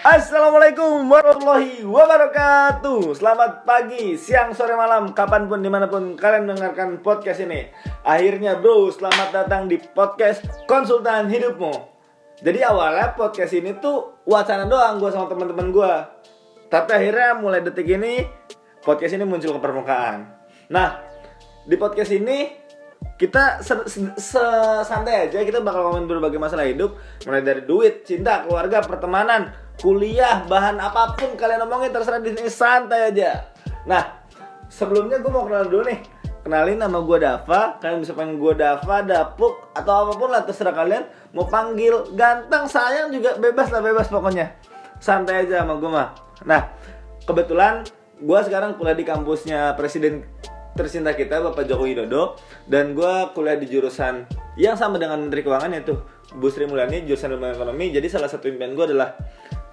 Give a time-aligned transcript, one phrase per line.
[0.00, 3.20] Assalamualaikum warahmatullahi wabarakatuh.
[3.20, 7.68] Selamat pagi, siang, sore, malam Kapan pun, di mana pun kalian mendengarkan podcast ini.
[8.00, 11.72] Akhirnya bro, selamat datang di podcast Konsultan Hidupmu.
[12.40, 15.92] Jadi awalnya podcast ini tuh wacana doang gue sama teman-teman gue
[16.72, 18.24] Tapi akhirnya mulai detik ini
[18.80, 20.24] Podcast ini muncul ke permukaan.
[20.72, 20.96] Nah,
[21.68, 22.56] di podcast ini
[23.20, 23.60] kita
[24.80, 25.44] santai aja.
[25.44, 26.96] Kita bakal ngomongin berbagai masalah hidup.
[27.28, 32.52] Mulai dari duit, cinta, keluarga, pertemanan, kuliah, bahan apa pun kalian ngomongin terserah di sini
[32.52, 33.48] santai aja.
[33.88, 34.22] Nah,
[34.68, 36.00] sebelumnya gue mau kenal dulu nih.
[36.40, 40.72] Kenalin nama gue Dava, kalian bisa panggil gue Dava, Dapuk, atau apa pun lah terserah
[40.72, 41.04] kalian.
[41.36, 44.56] Mau panggil ganteng, sayang juga bebas lah, bebas pokoknya.
[45.00, 46.16] Santai aja sama gue mah.
[46.48, 46.72] Nah,
[47.28, 47.84] kebetulan
[48.20, 50.24] gue sekarang kuliah di kampusnya Presiden
[50.76, 52.40] tercinta kita Bapak Joko Widodo.
[52.64, 54.24] Dan gue kuliah di jurusan
[54.56, 56.00] yang sama dengan Menteri Keuangan yaitu
[56.36, 57.92] Bu Sri Mulyani jurusan ilmu ekonomi.
[57.92, 59.12] Jadi salah satu impian gue adalah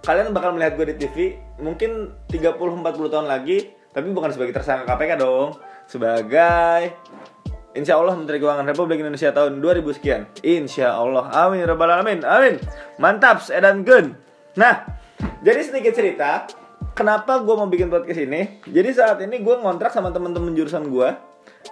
[0.00, 1.16] kalian bakal melihat gue di TV
[1.60, 6.94] mungkin 30-40 tahun lagi tapi bukan sebagai tersangka KPK dong sebagai
[7.70, 12.58] Insya Allah Menteri Keuangan Republik Indonesia tahun 2000 sekian Insya Allah Amin Rabbal Alamin Amin
[12.98, 14.16] Mantap Edan Gun
[14.58, 14.82] Nah
[15.44, 16.50] jadi sedikit cerita
[16.94, 18.60] kenapa gue mau bikin podcast ini?
[18.68, 21.08] Jadi saat ini gue ngontrak sama teman-teman jurusan gue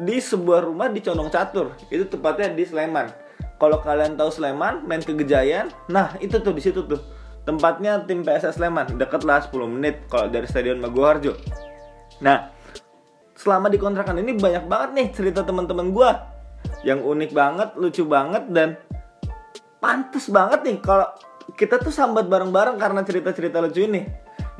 [0.00, 1.76] di sebuah rumah di Condong Catur.
[1.92, 3.12] Itu tepatnya di Sleman.
[3.60, 7.00] Kalau kalian tahu Sleman, main ke Gejayan, nah itu tuh di situ tuh.
[7.50, 11.34] Tempatnya tim PSS Sleman, deket lah 10 menit kalau dari Stadion Maguwarjo.
[12.22, 12.54] Nah,
[13.34, 16.10] selama di kontrakan ini banyak banget nih cerita teman-teman gue
[16.86, 18.78] yang unik banget, lucu banget dan
[19.82, 21.10] pantas banget nih kalau
[21.58, 24.06] kita tuh sambat bareng-bareng karena cerita-cerita lucu ini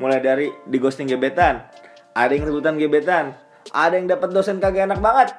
[0.01, 1.61] mulai dari di ghosting gebetan
[2.17, 3.37] ada yang rebutan gebetan
[3.71, 5.37] ada yang dapat dosen kagak enak banget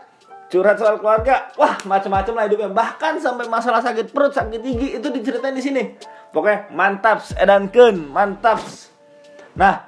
[0.52, 1.48] curhat soal keluarga.
[1.56, 2.70] Wah macam-macam lah hidupnya.
[2.70, 5.84] Bahkan sampai masalah sakit perut sakit gigi itu diceritain di sini.
[6.36, 8.60] Pokoknya mantap edan kun mantap
[9.52, 9.84] nah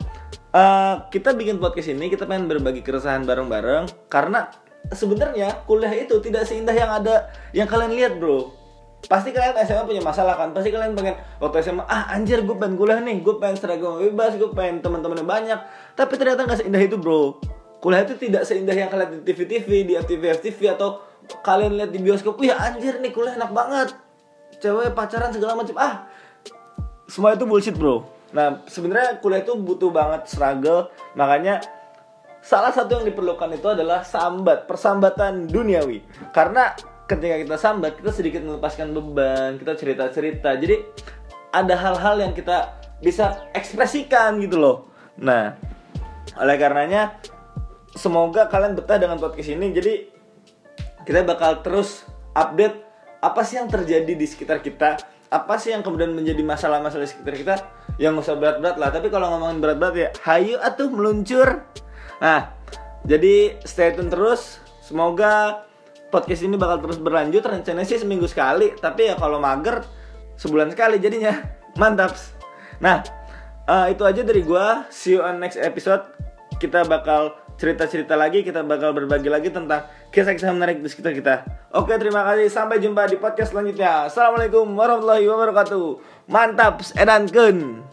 [0.52, 4.08] uh, kita bikin podcast ini kita pengen berbagi keresahan bareng-bareng.
[4.08, 4.48] Karena
[4.96, 8.64] sebenarnya kuliah itu tidak seindah yang ada yang kalian lihat bro.
[9.04, 10.56] Pasti kalian SMA punya masalah kan?
[10.56, 13.20] Pasti kalian pengen waktu SMA ah anjir gue pengen kuliah nih.
[13.20, 15.60] Gue pengen seragam bebas gue pengen teman-temannya banyak.
[15.96, 17.36] Tapi ternyata nggak seindah itu bro
[17.84, 21.04] kuliah itu tidak seindah yang kalian di TV-TV di FTV FTV atau
[21.44, 23.92] kalian lihat di bioskop wih anjir nih kuliah enak banget.
[24.64, 25.76] Cewek pacaran segala macam.
[25.76, 26.08] Ah
[27.12, 28.08] semua itu bullshit bro.
[28.32, 30.88] Nah sebenarnya kuliah itu butuh banget struggle.
[31.20, 31.60] Makanya
[32.40, 36.00] salah satu yang diperlukan itu adalah sambat persambatan duniawi.
[36.32, 36.72] Karena
[37.04, 40.80] ketika kita sambat kita sedikit melepaskan beban kita cerita cerita jadi
[41.52, 44.88] ada hal-hal yang kita bisa ekspresikan gitu loh.
[45.20, 45.60] Nah
[46.40, 47.20] oleh karenanya
[47.94, 49.70] semoga kalian betah dengan podcast ini.
[49.74, 49.94] Jadi
[51.06, 52.82] kita bakal terus update
[53.24, 55.00] apa sih yang terjadi di sekitar kita
[55.34, 57.56] apa sih yang kemudian menjadi masalah-masalah di sekitar kita
[57.98, 58.90] yang usah berat-berat lah.
[58.94, 61.66] Tapi kalau ngomongin berat-berat ya hayu atuh meluncur.
[62.22, 62.54] Nah
[63.02, 64.62] jadi stay tune terus.
[64.84, 65.66] Semoga
[66.14, 67.42] podcast ini bakal terus berlanjut.
[67.42, 69.82] Rencananya sih seminggu sekali tapi ya kalau mager
[70.38, 71.34] sebulan sekali jadinya.
[71.82, 72.14] Mantap.
[72.78, 73.02] Nah
[73.66, 74.86] uh, itu aja dari gua.
[74.94, 76.06] See you on next episode.
[76.62, 81.36] Kita bakal cerita-cerita lagi kita bakal berbagi lagi tentang kisah-kisah menarik di sekitar kita.
[81.74, 82.50] Oke terima kasih.
[82.50, 84.10] Sampai jumpa di podcast selanjutnya.
[84.10, 85.86] Assalamualaikum warahmatullahi wabarakatuh.
[86.28, 87.84] Mantap edan kun